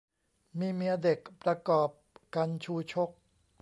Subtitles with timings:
[0.59, 1.89] มีเมียเด็ก ประกอบ
[2.35, 3.09] กัณฑ์ชูชก